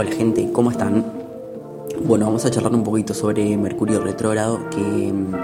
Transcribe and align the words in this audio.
Hola 0.00 0.12
gente, 0.12 0.48
¿cómo 0.52 0.70
están? 0.70 1.04
Bueno, 2.04 2.26
vamos 2.26 2.44
a 2.44 2.52
charlar 2.52 2.72
un 2.72 2.84
poquito 2.84 3.14
sobre 3.14 3.56
Mercurio 3.56 3.98
retrógrado 4.00 4.70
que 4.70 4.78
mm, 4.78 5.34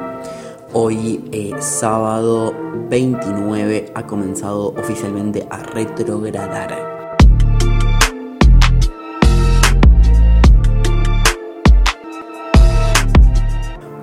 hoy, 0.75 1.29
eh, 1.33 1.51
sábado 1.59 2.55
29, 2.89 3.91
ha 3.97 4.07
comenzado 4.07 4.69
oficialmente 4.69 5.45
a 5.51 5.61
retrogradar. 5.65 6.73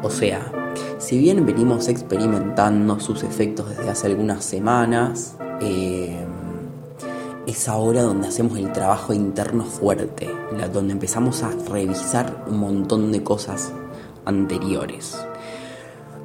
O 0.04 0.10
sea, 0.10 0.52
si 0.98 1.18
bien 1.18 1.46
venimos 1.46 1.88
experimentando 1.88 3.00
sus 3.00 3.24
efectos 3.24 3.70
desde 3.70 3.90
hace 3.90 4.08
algunas 4.08 4.44
semanas, 4.44 5.38
eh, 5.62 6.26
es 7.48 7.68
ahora 7.68 8.04
donde 8.04 8.28
hacemos 8.28 8.58
el 8.58 8.72
trabajo 8.72 9.14
interno 9.14 9.64
fuerte, 9.64 10.30
donde 10.74 10.94
empezamos 10.94 11.44
a 11.44 11.52
revisar 11.70 12.46
un 12.48 12.60
montón 12.60 13.12
de 13.12 13.24
cosas 13.24 13.72
anteriores. 14.26 15.18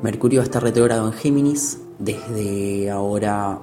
Mercurio 0.03 0.43
está 0.43 0.61
retrógrado 0.61 1.07
en 1.07 1.13
Géminis 1.15 1.79
desde 1.99 2.91
ahora 2.91 3.61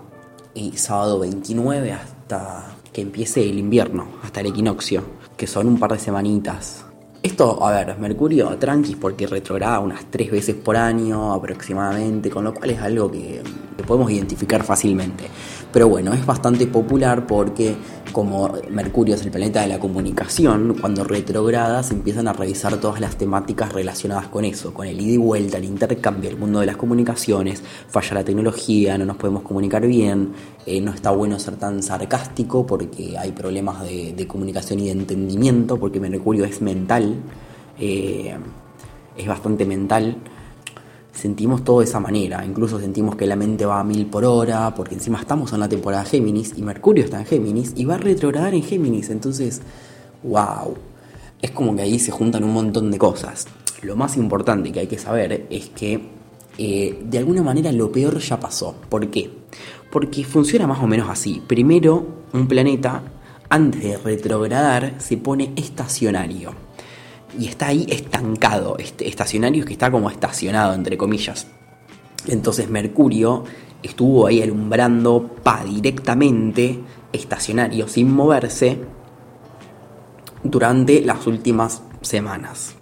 y 0.55 0.77
sábado 0.77 1.19
29 1.19 1.91
hasta 1.91 2.75
que 2.91 3.01
empiece 3.01 3.47
el 3.47 3.59
invierno, 3.59 4.07
hasta 4.23 4.41
el 4.41 4.47
equinoccio, 4.47 5.03
que 5.37 5.47
son 5.47 5.67
un 5.67 5.79
par 5.79 5.93
de 5.93 5.99
semanitas. 5.99 6.85
Esto, 7.21 7.63
a 7.65 7.71
ver, 7.71 7.97
Mercurio 7.99 8.57
tranqui 8.57 8.95
porque 8.95 9.27
retrograda 9.27 9.79
unas 9.79 10.05
tres 10.11 10.29
veces 10.29 10.55
por 10.55 10.75
año 10.75 11.33
aproximadamente, 11.33 12.29
con 12.29 12.43
lo 12.43 12.53
cual 12.53 12.71
es 12.71 12.81
algo 12.81 13.09
que 13.09 13.41
podemos 13.87 14.11
identificar 14.11 14.63
fácilmente. 14.63 15.25
Pero 15.73 15.89
bueno, 15.89 16.13
es 16.13 16.23
bastante 16.23 16.67
popular 16.67 17.25
porque 17.25 17.75
como 18.11 18.53
Mercurio 18.69 19.15
es 19.15 19.23
el 19.23 19.31
planeta 19.31 19.61
de 19.61 19.67
la 19.67 19.79
comunicación, 19.79 20.77
cuando 20.79 21.03
retrograda 21.03 21.81
se 21.81 21.95
empiezan 21.95 22.27
a 22.27 22.33
revisar 22.33 22.77
todas 22.77 23.01
las 23.01 23.15
temáticas 23.15 23.73
relacionadas 23.73 24.27
con 24.27 24.45
eso, 24.45 24.71
con 24.71 24.85
el 24.85 25.01
ida 25.01 25.13
y 25.13 25.17
vuelta, 25.17 25.57
el 25.57 25.65
intercambio, 25.65 26.29
el 26.29 26.37
mundo 26.37 26.59
de 26.59 26.67
las 26.67 26.77
comunicaciones, 26.77 27.63
falla 27.89 28.13
la 28.13 28.23
tecnología, 28.23 28.99
no 28.99 29.05
nos 29.05 29.17
podemos 29.17 29.41
comunicar 29.41 29.87
bien, 29.87 30.33
eh, 30.67 30.79
no 30.79 30.93
está 30.93 31.09
bueno 31.09 31.39
ser 31.39 31.55
tan 31.55 31.81
sarcástico 31.81 32.67
porque 32.67 33.17
hay 33.17 33.31
problemas 33.31 33.81
de, 33.81 34.27
comunicación 34.27 34.79
y 34.79 34.85
de 34.85 34.91
entendimiento, 34.91 35.79
porque 35.79 35.99
Mercurio 35.99 36.45
es 36.45 36.61
mental, 36.61 37.15
eh, 37.79 38.37
es 39.17 39.27
bastante 39.27 39.65
mental 39.65 40.17
sentimos 41.13 41.63
todo 41.63 41.79
de 41.79 41.85
esa 41.85 41.99
manera. 41.99 42.43
Incluso 42.45 42.79
sentimos 42.79 43.15
que 43.15 43.25
la 43.25 43.35
mente 43.35 43.65
va 43.65 43.79
a 43.79 43.83
mil 43.83 44.07
por 44.07 44.25
hora, 44.25 44.73
porque 44.75 44.95
encima 44.95 45.19
estamos 45.19 45.53
en 45.53 45.59
la 45.59 45.69
temporada 45.69 46.03
Géminis 46.03 46.53
y 46.57 46.61
Mercurio 46.61 47.05
está 47.05 47.19
en 47.19 47.25
Géminis 47.25 47.73
y 47.75 47.85
va 47.85 47.95
a 47.95 47.99
retrogradar 47.99 48.53
en 48.53 48.63
Géminis. 48.63 49.09
Entonces, 49.09 49.61
wow. 50.23 50.75
Es 51.41 51.51
como 51.51 51.75
que 51.75 51.83
ahí 51.83 51.99
se 51.99 52.11
juntan 52.11 52.43
un 52.43 52.53
montón 52.53 52.89
de 52.89 52.97
cosas. 52.97 53.47
Lo 53.81 53.95
más 53.95 54.17
importante 54.17 54.71
que 54.71 54.79
hay 54.81 54.87
que 54.87 54.97
saber 54.97 55.45
es 55.49 55.69
que 55.69 56.09
eh, 56.57 56.99
de 57.03 57.17
alguna 57.17 57.43
manera 57.43 57.71
lo 57.71 57.91
peor 57.91 58.19
ya 58.19 58.39
pasó. 58.39 58.75
¿Por 58.89 59.09
qué? 59.09 59.29
Porque 59.91 60.23
funciona 60.23 60.67
más 60.67 60.81
o 60.81 60.87
menos 60.87 61.09
así. 61.09 61.41
Primero, 61.45 62.05
un 62.31 62.47
planeta, 62.47 63.03
antes 63.49 63.83
de 63.83 63.97
retrogradar, 63.97 64.95
se 64.99 65.17
pone 65.17 65.51
estacionario 65.57 66.62
y 67.37 67.47
está 67.47 67.67
ahí 67.67 67.85
estancado, 67.89 68.77
este, 68.77 69.07
estacionario 69.07 69.61
es 69.61 69.67
que 69.67 69.73
está 69.73 69.91
como 69.91 70.09
estacionado, 70.09 70.73
entre 70.73 70.97
comillas. 70.97 71.47
Entonces 72.27 72.69
Mercurio 72.69 73.43
estuvo 73.81 74.27
ahí 74.27 74.41
alumbrando 74.41 75.29
pa 75.43 75.63
directamente, 75.63 76.79
estacionario, 77.11 77.87
sin 77.87 78.11
moverse, 78.11 78.79
durante 80.43 81.01
las 81.01 81.27
últimas 81.27 81.81
semanas. 82.01 82.75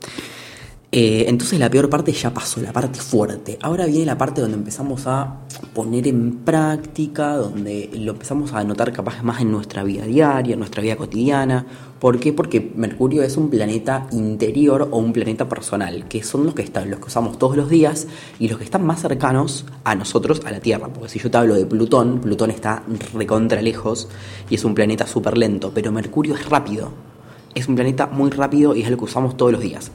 Eh, 0.94 1.24
entonces 1.30 1.58
la 1.58 1.70
peor 1.70 1.90
parte 1.90 2.12
ya 2.12 2.34
pasó, 2.34 2.60
la 2.60 2.74
parte 2.74 3.00
fuerte. 3.00 3.58
Ahora 3.62 3.86
viene 3.86 4.06
la 4.06 4.18
parte 4.18 4.42
donde 4.42 4.58
empezamos 4.58 5.08
a 5.08 5.38
poner 5.74 6.06
en 6.06 6.40
práctica, 6.40 7.38
donde 7.38 7.90
lo 7.94 8.12
empezamos 8.12 8.52
a 8.52 8.62
notar 8.66 8.92
capaz 8.92 9.24
más 9.24 9.40
en 9.40 9.52
nuestra 9.52 9.84
vida 9.86 10.04
diaria, 10.04 10.52
en 10.52 10.60
nuestra 10.60 10.84
vida 10.84 10.98
cotidiana. 10.98 11.66
¿Por 11.98 12.20
qué? 12.20 12.34
Porque 12.34 12.74
Mercurio 12.76 13.24
es 13.24 13.38
un 13.38 13.50
planeta 13.50 14.08
interior 14.12 14.90
o 14.92 14.98
un 14.98 15.14
planeta 15.14 15.48
personal, 15.48 16.10
que 16.10 16.24
son 16.24 16.46
los 16.46 16.56
que 16.56 16.64
están, 16.64 16.90
los 16.90 17.00
que 17.00 17.06
usamos 17.06 17.40
todos 17.40 17.56
los 17.56 17.70
días 17.70 18.08
y 18.38 18.50
los 18.50 18.58
que 18.58 18.66
están 18.66 18.86
más 18.86 19.02
cercanos 19.02 19.66
a 19.86 19.96
nosotros, 19.96 20.42
a 20.46 20.52
la 20.52 20.60
Tierra. 20.60 20.90
Porque 20.90 21.08
si 21.08 21.20
yo 21.20 21.32
te 21.32 21.38
hablo 21.38 21.56
de 21.56 21.66
Plutón, 21.66 22.20
Plutón 22.20 22.52
está 22.52 22.84
recontra 23.14 23.62
lejos 23.62 24.10
y 24.50 24.56
es 24.56 24.66
un 24.66 24.76
planeta 24.76 25.08
súper 25.08 25.38
lento, 25.38 25.72
pero 25.74 25.94
Mercurio 25.94 26.36
es 26.36 26.50
rápido. 26.50 26.92
Es 27.56 27.70
un 27.70 27.76
planeta 27.76 28.08
muy 28.08 28.30
rápido 28.30 28.76
y 28.76 28.82
es 28.82 28.90
el 28.90 28.98
que 28.98 29.06
usamos 29.06 29.38
todos 29.38 29.54
los 29.54 29.62
días. 29.62 29.92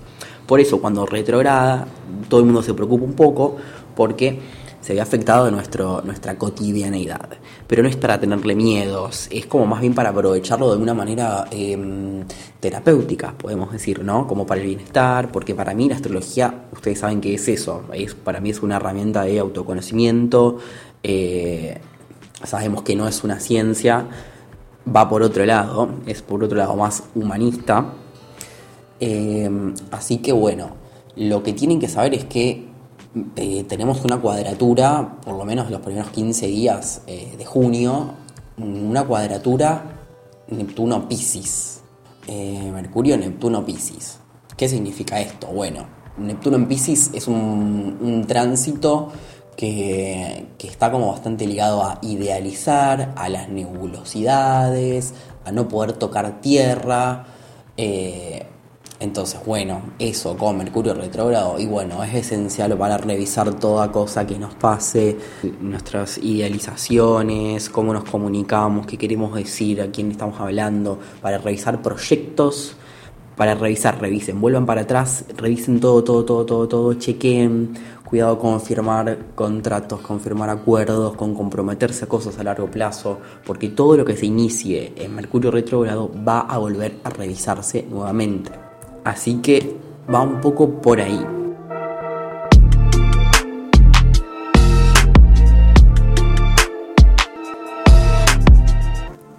Por 0.46 0.60
eso 0.60 0.80
cuando 0.80 1.06
retrograda, 1.06 1.86
todo 2.28 2.40
el 2.40 2.46
mundo 2.46 2.62
se 2.62 2.74
preocupa 2.74 3.04
un 3.04 3.14
poco 3.14 3.56
porque 3.94 4.40
se 4.86 4.94
ve 4.94 5.00
afectado 5.00 5.50
nuestro, 5.50 6.00
nuestra 6.02 6.38
cotidianeidad. 6.38 7.28
Pero 7.66 7.82
no 7.82 7.88
es 7.88 7.96
para 7.96 8.20
tenerle 8.20 8.54
miedos, 8.54 9.26
es 9.32 9.46
como 9.46 9.66
más 9.66 9.80
bien 9.80 9.94
para 9.94 10.10
aprovecharlo 10.10 10.70
de 10.70 10.80
una 10.80 10.94
manera 10.94 11.46
em, 11.50 12.22
terapéutica, 12.60 13.32
podemos 13.36 13.72
decir, 13.72 14.04
¿no? 14.04 14.28
Como 14.28 14.46
para 14.46 14.60
el 14.60 14.68
bienestar, 14.68 15.32
porque 15.32 15.56
para 15.56 15.74
mí 15.74 15.88
la 15.88 15.96
astrología, 15.96 16.66
ustedes 16.72 17.00
saben 17.00 17.20
que 17.20 17.34
es 17.34 17.48
eso, 17.48 17.82
es, 17.92 18.14
para 18.14 18.38
mí 18.38 18.50
es 18.50 18.62
una 18.62 18.76
herramienta 18.76 19.22
de 19.22 19.40
autoconocimiento, 19.40 20.58
eh, 21.02 21.80
sabemos 22.44 22.82
que 22.82 22.94
no 22.94 23.08
es 23.08 23.24
una 23.24 23.40
ciencia, 23.40 24.06
va 24.86 25.08
por 25.08 25.24
otro 25.24 25.44
lado, 25.46 25.88
es 26.06 26.22
por 26.22 26.44
otro 26.44 26.58
lado 26.58 26.76
más 26.76 27.02
humanista 27.16 27.86
Em, 29.00 29.74
así 29.90 30.18
que 30.18 30.32
bueno, 30.32 30.70
lo 31.16 31.42
que 31.42 31.52
tienen 31.52 31.80
que 31.80 31.88
saber 31.88 32.14
es 32.14 32.24
que 32.24 32.66
eh, 33.36 33.64
tenemos 33.64 34.04
una 34.04 34.18
cuadratura, 34.20 35.18
por 35.24 35.36
lo 35.36 35.44
menos 35.44 35.70
los 35.70 35.80
primeros 35.80 36.10
15 36.10 36.46
días 36.46 37.02
eh, 37.06 37.34
de 37.36 37.44
junio, 37.44 38.12
una 38.58 39.04
cuadratura 39.04 39.84
Neptuno-Piscis. 40.48 41.80
Eh, 42.26 42.70
Mercurio, 42.72 43.16
Neptuno, 43.16 43.64
Piscis. 43.64 44.18
¿Qué 44.56 44.68
significa 44.68 45.20
esto? 45.20 45.46
Bueno, 45.48 45.86
Neptuno 46.18 46.56
en 46.56 46.66
Piscis 46.66 47.10
es 47.14 47.28
un, 47.28 48.24
tránsito 48.26 49.12
que, 49.56 50.46
que, 50.58 50.66
está 50.66 50.90
como 50.90 51.12
bastante 51.12 51.46
ligado 51.46 51.82
a 51.82 51.98
idealizar, 52.02 53.12
a 53.16 53.28
las 53.28 53.48
nebulosidades, 53.48 55.14
a 55.44 55.52
no 55.52 55.68
poder 55.68 55.92
tocar 55.92 56.40
tierra. 56.40 57.26
Entonces, 58.98 59.38
bueno, 59.44 59.82
eso 59.98 60.36
con 60.38 60.56
Mercurio 60.56 60.94
retrógrado, 60.94 61.58
y 61.58 61.66
bueno, 61.66 62.02
es 62.02 62.14
esencial 62.14 62.76
para 62.78 62.96
revisar 62.96 63.52
toda 63.54 63.92
cosa 63.92 64.26
que 64.26 64.38
nos 64.38 64.54
pase, 64.54 65.18
nuestras 65.60 66.16
idealizaciones, 66.16 67.68
cómo 67.68 67.92
nos 67.92 68.04
comunicamos, 68.04 68.86
qué 68.86 68.96
queremos 68.96 69.34
decir, 69.34 69.82
a 69.82 69.90
quién 69.90 70.10
estamos 70.10 70.40
hablando, 70.40 70.98
para 71.20 71.36
revisar 71.36 71.82
proyectos, 71.82 72.74
para 73.36 73.54
revisar, 73.54 74.00
revisen, 74.00 74.40
vuelvan 74.40 74.64
para 74.64 74.82
atrás, 74.82 75.26
revisen 75.36 75.78
todo, 75.78 76.02
todo, 76.02 76.24
todo, 76.24 76.46
todo, 76.46 76.66
todo, 76.66 76.94
chequen, 76.94 77.74
cuidado 78.02 78.38
con 78.38 78.62
firmar 78.62 79.18
contratos, 79.34 80.00
con 80.00 80.20
firmar 80.20 80.48
acuerdos, 80.48 81.14
con 81.16 81.34
comprometerse 81.34 82.06
a 82.06 82.08
cosas 82.08 82.38
a 82.38 82.44
largo 82.44 82.70
plazo, 82.70 83.18
porque 83.44 83.68
todo 83.68 83.98
lo 83.98 84.06
que 84.06 84.16
se 84.16 84.24
inicie 84.24 84.94
en 84.96 85.14
Mercurio 85.14 85.50
retrógrado 85.50 86.10
va 86.26 86.40
a 86.40 86.56
volver 86.56 86.96
a 87.04 87.10
revisarse 87.10 87.86
nuevamente. 87.90 88.66
Así 89.06 89.37
que 89.37 89.77
va 90.12 90.21
un 90.21 90.41
poco 90.41 90.83
por 90.83 91.00
ahí. 91.00 91.25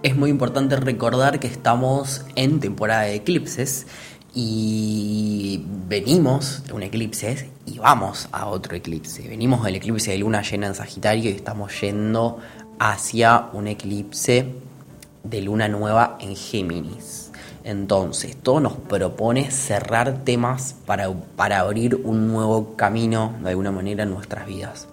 Es 0.04 0.16
muy 0.16 0.30
importante 0.30 0.78
recordar 0.78 1.42
que 1.42 1.48
estamos 1.48 2.26
en 2.36 2.62
temporada 2.62 3.02
de 3.02 3.16
eclipses 3.16 3.88
y 4.34 5.66
venimos 5.90 6.64
de 6.66 6.72
un 6.72 6.84
eclipse 6.84 7.52
y 7.66 7.78
vamos 7.80 8.30
a 8.32 8.46
otro 8.46 8.74
eclipse. 8.74 9.28
Venimos 9.28 9.66
del 9.66 9.76
eclipse 9.76 10.12
de 10.12 10.20
luna 10.20 10.44
llena 10.44 10.68
en 10.68 10.76
Sagitario 10.76 11.30
y 11.30 11.34
estamos 11.34 11.78
yendo 11.82 12.38
hacia 12.80 13.50
un 13.52 13.68
eclipse 13.68 14.46
de 15.26 15.42
luna 15.42 15.68
nueva 15.68 16.18
en 16.22 16.38
Géminis. 16.38 17.27
Entonces, 17.68 18.38
todo 18.38 18.62
nos 18.62 18.78
propone 18.78 19.52
cerrar 19.52 20.24
temas 20.24 20.74
para, 20.86 21.12
para 21.36 21.60
abrir 21.60 21.96
un 21.96 22.26
nuevo 22.26 22.78
camino 22.78 23.34
de 23.44 23.50
alguna 23.50 23.74
manera 23.74 24.04
en 24.04 24.12
nuestras 24.12 24.48
vidas. 24.48 24.88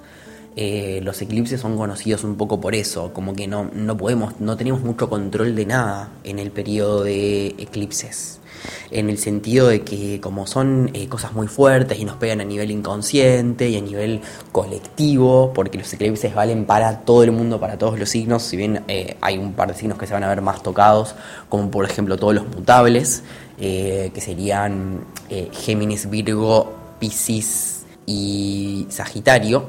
Eh, 0.57 0.99
los 1.05 1.23
eclipses 1.23 1.61
son 1.61 1.77
conocidos 1.77 2.25
un 2.25 2.35
poco 2.35 2.61
por 2.61 2.75
eso, 2.75 3.13
como 3.13 3.33
que 3.33 3.47
no, 3.47 3.71
no 3.73 3.97
podemos, 3.97 4.41
no 4.41 4.57
tenemos 4.57 4.81
mucho 4.81 5.09
control 5.09 5.55
de 5.55 5.67
nada 5.67 6.09
en 6.25 6.41
el 6.41 6.51
periodo 6.51 7.05
de 7.05 7.55
eclipses 7.59 8.41
en 8.91 9.11
el 9.11 9.19
sentido 9.19 9.69
de 9.69 9.83
que 9.83 10.21
como 10.21 10.47
son 10.47 10.91
eh, 10.95 11.09
cosas 11.09 11.33
muy 11.33 11.47
fuertes 11.47 11.99
y 11.99 12.05
nos 12.05 12.17
pegan 12.17 12.41
a 12.41 12.45
nivel 12.45 12.71
inconsciente 12.71 13.69
y 13.69 13.77
a 13.77 13.81
nivel 13.81 14.21
colectivo, 14.53 15.53
porque 15.55 15.79
los 15.79 15.93
eclipses 15.93 16.35
valen 16.35 16.65
para 16.65 17.01
todo 17.01 17.23
el 17.23 17.33
mundo, 17.33 17.61
para 17.61 17.79
todos 17.79 17.99
los 17.99 18.09
signos, 18.09 18.43
si 18.43 18.57
bien 18.57 18.85
eh, 18.89 19.17
hay 19.21 19.39
un 19.39 19.53
par 19.53 19.69
de 19.69 19.75
signos 19.75 19.99
que 19.99 20.07
se 20.07 20.15
van 20.15 20.25
a 20.25 20.29
ver 20.29 20.41
más 20.41 20.63
tocados, 20.63 21.15
como 21.49 21.71
por 21.71 21.85
ejemplo 21.85 22.17
todos 22.17 22.35
los 22.35 22.47
mutables, 22.47 23.23
que 23.57 24.21
serían 24.21 25.05
Géminis, 25.53 26.11
Virgo, 26.11 26.75
Piscis 26.99 27.85
y 28.05 28.87
Sagitario. 28.91 29.65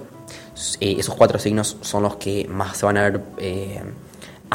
esos 0.79 1.13
cuatro 1.13 1.37
signos 1.37 1.77
son 1.81 2.01
los 2.01 2.15
que 2.15 2.47
más 2.49 2.77
se 2.77 2.85
van 2.87 2.97
a 2.97 3.03
ver 3.03 3.21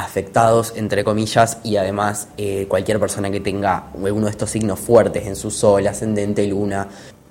afectados, 0.05 0.73
entre 0.77 1.05
comillas, 1.05 1.59
y 1.63 1.77
además 1.77 2.29
cualquier 2.69 2.99
persona 2.99 3.31
que 3.31 3.41
tenga 3.41 3.87
uno 3.95 4.27
de 4.27 4.31
estos 4.31 4.51
signos 4.51 4.79
fuertes 4.79 5.27
en 5.27 5.37
su 5.37 5.51
sol, 5.51 5.87
ascendente, 5.87 6.47
luna, 6.47 6.89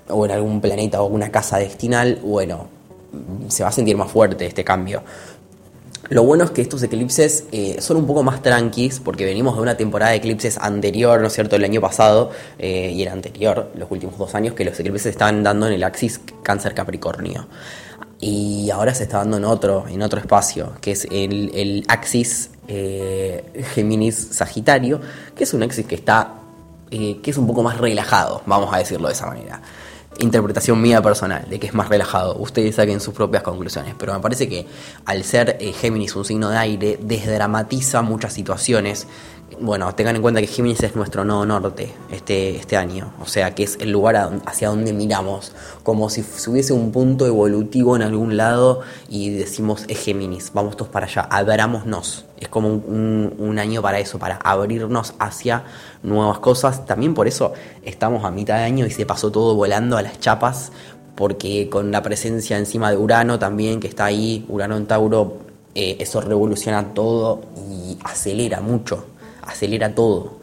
o 0.08 0.24
en 0.24 0.32
algún 0.32 0.60
planeta 0.60 1.00
o 1.00 1.04
alguna 1.04 1.30
casa 1.30 1.58
destinal, 1.58 2.18
bueno, 2.22 2.68
se 3.48 3.62
va 3.62 3.68
a 3.68 3.72
sentir 3.72 3.96
más 3.96 4.10
fuerte 4.10 4.46
este 4.46 4.64
cambio. 4.64 5.02
Lo 6.08 6.24
bueno 6.24 6.42
es 6.42 6.50
que 6.50 6.60
estos 6.60 6.82
eclipses 6.82 7.44
eh, 7.52 7.76
son 7.80 7.96
un 7.98 8.06
poco 8.06 8.24
más 8.24 8.42
tranquis 8.42 8.98
porque 8.98 9.24
venimos 9.24 9.54
de 9.54 9.62
una 9.62 9.76
temporada 9.76 10.10
de 10.10 10.16
eclipses 10.16 10.58
anterior, 10.58 11.20
¿no 11.20 11.28
es 11.28 11.32
cierto?, 11.32 11.54
el 11.54 11.62
año 11.62 11.80
pasado 11.80 12.30
eh, 12.58 12.90
y 12.92 13.02
el 13.02 13.08
anterior, 13.08 13.70
los 13.76 13.88
últimos 13.92 14.18
dos 14.18 14.34
años, 14.34 14.54
que 14.54 14.64
los 14.64 14.78
eclipses 14.80 15.02
se 15.02 15.10
estaban 15.10 15.44
dando 15.44 15.68
en 15.68 15.74
el 15.74 15.84
axis 15.84 16.20
Cáncer-Capricornio. 16.42 17.46
Y 18.18 18.70
ahora 18.70 18.92
se 18.92 19.04
está 19.04 19.18
dando 19.18 19.36
en 19.36 19.44
otro, 19.44 19.86
en 19.88 20.02
otro 20.02 20.18
espacio, 20.18 20.72
que 20.80 20.92
es 20.92 21.06
el, 21.12 21.52
el 21.54 21.84
axis 21.86 22.50
eh, 22.70 23.64
Géminis-Sagitario, 23.74 25.00
que 25.34 25.44
es 25.44 25.52
un 25.52 25.62
axis 25.62 25.84
que 25.86 25.96
está, 25.96 26.34
que 26.90 27.20
es 27.24 27.36
un 27.36 27.46
poco 27.46 27.62
más 27.62 27.78
relajado, 27.78 28.42
vamos 28.46 28.72
a 28.72 28.78
decirlo 28.78 29.08
de 29.08 29.14
esa 29.14 29.26
manera 29.26 29.60
interpretación 30.18 30.80
mía 30.80 31.00
personal, 31.02 31.48
de 31.48 31.58
que 31.58 31.66
es 31.66 31.74
más 31.74 31.88
relajado. 31.88 32.36
Ustedes 32.36 32.74
saquen 32.76 33.00
sus 33.00 33.14
propias 33.14 33.42
conclusiones. 33.42 33.94
Pero 33.98 34.12
me 34.12 34.20
parece 34.20 34.48
que 34.48 34.66
al 35.04 35.24
ser 35.24 35.56
eh, 35.60 35.72
Géminis 35.72 36.14
un 36.16 36.24
signo 36.24 36.50
de 36.50 36.58
aire, 36.58 36.98
desdramatiza 37.00 38.02
muchas 38.02 38.32
situaciones 38.32 39.06
bueno, 39.58 39.94
tengan 39.94 40.16
en 40.16 40.22
cuenta 40.22 40.40
que 40.40 40.46
Géminis 40.46 40.82
es 40.82 40.94
nuestro 40.94 41.24
nodo 41.24 41.44
norte 41.44 41.92
este, 42.10 42.56
este 42.56 42.76
año, 42.76 43.12
o 43.20 43.26
sea 43.26 43.54
que 43.54 43.64
es 43.64 43.76
el 43.80 43.90
lugar 43.90 44.16
hacia 44.46 44.68
donde 44.68 44.92
miramos, 44.92 45.52
como 45.82 46.08
si 46.08 46.24
hubiese 46.48 46.72
un 46.72 46.92
punto 46.92 47.26
evolutivo 47.26 47.96
en 47.96 48.02
algún 48.02 48.36
lado 48.36 48.80
y 49.08 49.30
decimos 49.30 49.84
es 49.88 49.98
Géminis, 49.98 50.52
vamos 50.54 50.76
todos 50.76 50.90
para 50.90 51.06
allá, 51.06 51.22
abrámonos. 51.22 52.24
Es 52.38 52.48
como 52.48 52.68
un, 52.68 53.58
año 53.58 53.82
para 53.82 53.98
eso, 53.98 54.18
para 54.18 54.36
abrirnos 54.36 55.12
hacia 55.18 55.64
nuevas 56.02 56.38
cosas. 56.38 56.86
También 56.86 57.12
por 57.12 57.28
eso 57.28 57.52
estamos 57.82 58.24
a 58.24 58.30
mitad 58.30 58.56
de 58.56 58.62
año 58.62 58.86
y 58.86 58.90
se 58.90 59.04
pasó 59.04 59.30
todo 59.30 59.54
volando 59.54 59.98
a 59.98 60.02
las 60.02 60.18
chapas, 60.20 60.72
porque 61.16 61.68
con 61.68 61.90
la 61.92 62.00
presencia 62.00 62.56
encima 62.56 62.90
de 62.90 62.96
Urano 62.96 63.38
también, 63.38 63.78
que 63.78 63.88
está 63.88 64.06
ahí, 64.06 64.46
Urano 64.48 64.78
en 64.78 64.86
Tauro, 64.86 65.36
eh, 65.74 65.98
eso 66.00 66.22
revoluciona 66.22 66.94
todo 66.94 67.42
y 67.70 67.98
acelera 68.04 68.62
mucho 68.62 69.04
acelera 69.50 69.94
todo. 69.94 70.40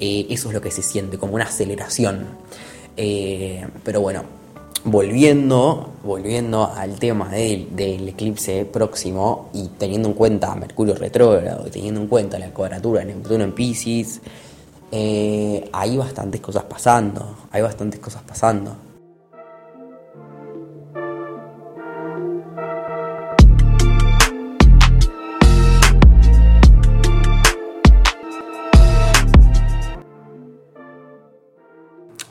Eh, 0.00 0.26
eso 0.30 0.48
es 0.48 0.54
lo 0.54 0.60
que 0.60 0.70
se 0.70 0.82
siente, 0.82 1.18
como 1.18 1.34
una 1.34 1.44
aceleración. 1.44 2.26
Eh, 2.96 3.66
pero 3.84 4.00
bueno, 4.00 4.22
volviendo, 4.84 5.90
volviendo 6.02 6.70
al 6.74 6.98
tema 6.98 7.28
del, 7.30 8.08
eclipse 8.08 8.64
próximo 8.66 9.50
y 9.52 9.68
teniendo 9.78 10.08
en 10.08 10.14
cuenta 10.14 10.54
Mercurio 10.54 10.94
retrógrado, 10.94 11.64
teniendo 11.70 12.00
en 12.00 12.06
cuenta 12.06 12.38
la 12.38 12.50
cuadratura 12.50 13.00
de 13.00 13.14
Neptuno 13.14 13.44
en 13.44 13.52
Pisces, 13.52 14.20
eh, 14.92 15.68
hay 15.72 15.96
bastantes 15.96 16.40
cosas 16.40 16.64
pasando, 16.64 17.36
hay 17.50 17.62
bastantes 17.62 18.00
cosas 18.00 18.22
pasando. 18.22 18.76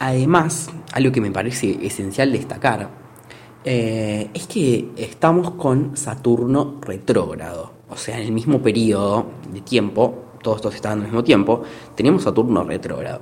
Además, 0.05 0.67
algo 0.91 1.13
que 1.13 1.21
me 1.21 1.31
parece 1.31 1.79
esencial 1.81 2.33
destacar 2.33 2.89
eh, 3.63 4.29
es 4.33 4.47
que 4.47 4.91
estamos 4.97 5.51
con 5.51 5.95
Saturno 5.95 6.75
retrógrado. 6.81 7.71
O 7.89 7.95
sea, 7.95 8.17
en 8.19 8.25
el 8.25 8.33
mismo 8.33 8.61
periodo 8.61 9.27
de 9.53 9.61
tiempo, 9.61 10.25
todos 10.41 10.57
estos 10.57 10.75
están 10.75 10.99
al 10.99 11.05
mismo 11.05 11.23
tiempo, 11.23 11.61
tenemos 11.95 12.23
Saturno 12.23 12.65
retrógrado. 12.65 13.21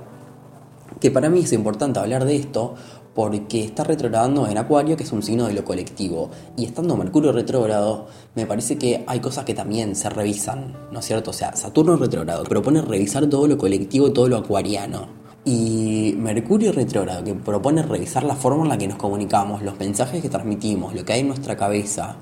Que 0.98 1.12
para 1.12 1.30
mí 1.30 1.38
es 1.38 1.52
importante 1.52 2.00
hablar 2.00 2.24
de 2.24 2.34
esto 2.34 2.74
porque 3.14 3.62
está 3.62 3.84
retrogradando 3.84 4.48
en 4.48 4.58
Acuario, 4.58 4.96
que 4.96 5.04
es 5.04 5.12
un 5.12 5.22
signo 5.22 5.46
de 5.46 5.52
lo 5.52 5.64
colectivo. 5.64 6.30
Y 6.56 6.64
estando 6.64 6.96
Mercurio 6.96 7.30
retrógrado, 7.30 8.08
me 8.34 8.44
parece 8.44 8.76
que 8.76 9.04
hay 9.06 9.20
cosas 9.20 9.44
que 9.44 9.54
también 9.54 9.94
se 9.94 10.10
revisan, 10.10 10.74
¿no 10.90 10.98
es 10.98 11.04
cierto? 11.04 11.30
O 11.30 11.34
sea, 11.34 11.54
Saturno 11.54 11.94
retrógrado 11.94 12.42
propone 12.42 12.82
revisar 12.82 13.28
todo 13.28 13.46
lo 13.46 13.56
colectivo, 13.56 14.12
todo 14.12 14.26
lo 14.26 14.36
acuariano. 14.36 15.21
Y 15.44 16.14
Mercurio 16.18 16.72
retrógrado, 16.72 17.24
que 17.24 17.34
propone 17.34 17.82
revisar 17.82 18.22
la 18.22 18.36
forma 18.36 18.62
en 18.62 18.68
la 18.68 18.78
que 18.78 18.86
nos 18.86 18.96
comunicamos, 18.96 19.62
los 19.62 19.78
mensajes 19.78 20.22
que 20.22 20.28
transmitimos, 20.28 20.94
lo 20.94 21.04
que 21.04 21.14
hay 21.14 21.20
en 21.20 21.28
nuestra 21.28 21.56
cabeza. 21.56 22.16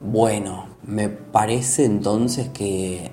Bueno, 0.00 0.66
me 0.84 1.08
parece 1.08 1.84
entonces 1.84 2.48
que, 2.50 3.10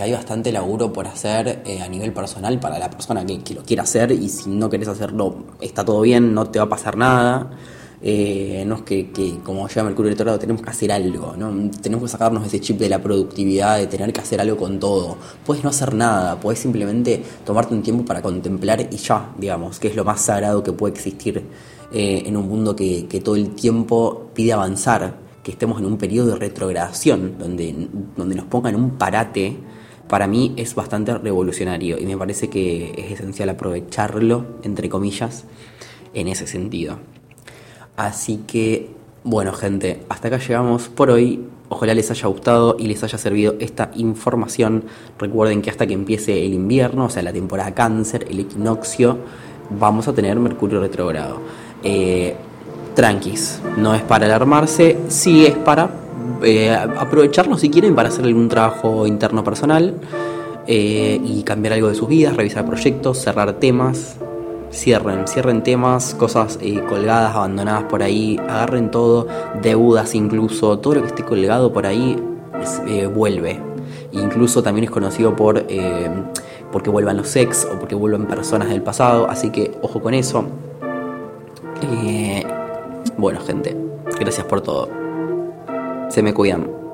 hay 0.00 0.12
bastante 0.12 0.52
laburo 0.52 0.92
por 0.92 1.08
hacer 1.08 1.62
eh, 1.66 1.82
a 1.82 1.88
nivel 1.88 2.12
personal 2.12 2.60
para 2.60 2.78
la 2.78 2.88
persona 2.88 3.26
que, 3.26 3.40
que 3.40 3.54
lo 3.54 3.64
quiera 3.64 3.82
hacer 3.82 4.12
y 4.12 4.28
si 4.28 4.48
no 4.48 4.70
querés 4.70 4.86
hacerlo, 4.86 5.38
está 5.60 5.84
todo 5.84 6.02
bien, 6.02 6.34
no 6.34 6.48
te 6.50 6.60
va 6.60 6.66
a 6.66 6.68
pasar 6.68 6.96
nada. 6.96 7.50
Eh, 8.00 8.62
no 8.64 8.76
es 8.76 8.82
que, 8.82 9.40
como 9.42 9.66
ya 9.68 9.82
Mercurio 9.82 10.10
retrógrado 10.10 10.38
tenemos 10.38 10.62
que 10.62 10.70
hacer 10.70 10.92
algo, 10.92 11.34
¿no? 11.36 11.70
tenemos 11.82 12.04
que 12.04 12.08
sacarnos 12.08 12.46
ese 12.46 12.60
chip 12.60 12.78
de 12.78 12.88
la 12.88 13.02
productividad, 13.02 13.78
de 13.78 13.88
tener 13.88 14.12
que 14.12 14.20
hacer 14.20 14.40
algo 14.40 14.56
con 14.56 14.78
todo. 14.78 15.16
Puedes 15.44 15.64
no 15.64 15.70
hacer 15.70 15.94
nada, 15.94 16.38
puedes 16.38 16.60
simplemente 16.60 17.22
tomarte 17.44 17.74
un 17.74 17.82
tiempo 17.82 18.04
para 18.04 18.22
contemplar 18.22 18.80
y 18.80 18.96
ya, 18.96 19.32
digamos, 19.36 19.80
que 19.80 19.88
es 19.88 19.96
lo 19.96 20.04
más 20.04 20.20
sagrado 20.20 20.62
que 20.62 20.72
puede 20.72 20.94
existir 20.94 21.44
eh, 21.92 22.22
en 22.24 22.36
un 22.36 22.48
mundo 22.48 22.76
que, 22.76 23.06
todo 23.24 23.34
el 23.34 23.54
tiempo 23.54 24.30
pide 24.32 24.52
avanzar, 24.52 25.16
que 25.42 25.50
estemos 25.50 25.80
en 25.80 25.86
un 25.86 25.98
periodo 25.98 26.28
de 26.28 26.36
retrogradación, 26.36 27.36
donde, 27.38 27.88
donde 28.16 28.34
nos 28.36 28.46
pongan 28.46 28.76
un 28.76 28.90
parate. 28.92 29.56
Para 30.08 30.26
mí 30.26 30.54
es 30.56 30.74
bastante 30.74 31.18
revolucionario 31.18 31.98
y 31.98 32.06
me 32.06 32.16
parece 32.16 32.48
que 32.48 32.94
es 32.96 33.12
esencial 33.12 33.50
aprovecharlo, 33.50 34.58
entre 34.62 34.88
comillas, 34.88 35.44
en 36.14 36.28
ese 36.28 36.46
sentido. 36.46 36.98
Así 37.98 38.44
que, 38.46 38.90
bueno 39.24 39.52
gente, 39.52 40.04
hasta 40.08 40.28
acá 40.28 40.38
llegamos 40.38 40.88
por 40.88 41.10
hoy. 41.10 41.44
Ojalá 41.68 41.94
les 41.94 42.08
haya 42.12 42.28
gustado 42.28 42.76
y 42.78 42.86
les 42.86 43.02
haya 43.02 43.18
servido 43.18 43.56
esta 43.58 43.90
información. 43.96 44.84
Recuerden 45.18 45.62
que 45.62 45.70
hasta 45.70 45.84
que 45.84 45.94
empiece 45.94 46.46
el 46.46 46.54
invierno, 46.54 47.06
o 47.06 47.10
sea, 47.10 47.24
la 47.24 47.32
temporada 47.32 47.74
cáncer, 47.74 48.24
el 48.30 48.38
equinoccio, 48.38 49.18
vamos 49.80 50.06
a 50.06 50.12
tener 50.12 50.38
Mercurio 50.38 50.78
retrogrado. 50.78 51.40
Eh, 51.82 52.36
tranquis, 52.94 53.60
no 53.76 53.96
es 53.96 54.02
para 54.02 54.26
alarmarse, 54.26 54.96
sí 55.08 55.44
es 55.44 55.56
para 55.56 55.90
eh, 56.44 56.70
aprovecharlo 56.70 57.58
si 57.58 57.68
quieren 57.68 57.96
para 57.96 58.10
hacer 58.10 58.24
algún 58.24 58.48
trabajo 58.48 59.08
interno 59.08 59.42
personal 59.42 59.94
eh, 60.68 61.20
y 61.24 61.42
cambiar 61.42 61.74
algo 61.74 61.88
de 61.88 61.96
sus 61.96 62.08
vidas, 62.08 62.36
revisar 62.36 62.64
proyectos, 62.64 63.18
cerrar 63.18 63.54
temas, 63.54 64.18
cierren, 64.70 65.26
cierren 65.26 65.62
temas, 65.62 66.14
cosas 66.14 66.58
eh, 66.62 66.82
colgadas, 66.88 67.34
abandonadas 67.34 67.84
por 67.84 68.02
ahí, 68.02 68.38
agarren 68.48 68.90
todo, 68.90 69.26
deudas 69.62 70.14
incluso, 70.14 70.78
todo 70.78 70.96
lo 70.96 71.02
que 71.02 71.08
esté 71.08 71.24
colgado 71.24 71.72
por 71.72 71.86
ahí 71.86 72.16
eh, 72.86 73.06
vuelve. 73.06 73.60
Incluso 74.12 74.62
también 74.62 74.84
es 74.84 74.90
conocido 74.90 75.36
por 75.36 75.64
eh, 75.68 76.10
porque 76.72 76.90
vuelvan 76.90 77.16
los 77.16 77.34
ex 77.36 77.66
o 77.66 77.78
porque 77.78 77.94
vuelven 77.94 78.26
personas 78.26 78.68
del 78.68 78.82
pasado, 78.82 79.28
así 79.28 79.50
que 79.50 79.72
ojo 79.82 80.00
con 80.00 80.14
eso. 80.14 80.44
bueno 83.16 83.40
gente, 83.40 83.76
gracias 84.18 84.46
por 84.46 84.60
todo. 84.60 84.88
Se 86.08 86.22
me 86.22 86.32
cuidan. 86.32 86.87